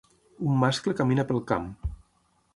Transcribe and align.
Un 0.45 0.55
mascle 0.63 0.95
camina 1.03 1.27
pel 1.33 1.43
camp. 1.53 1.71